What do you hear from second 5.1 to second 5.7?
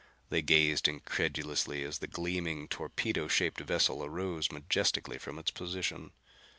from its